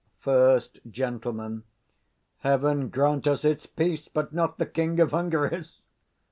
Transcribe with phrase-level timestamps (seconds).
[0.19, 1.25] First Gent.
[2.39, 5.81] Heaven grant us its peace, but not the King of Hungary's!